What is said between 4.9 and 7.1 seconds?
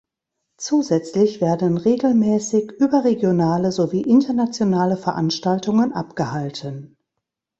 Veranstaltungen abgehalten.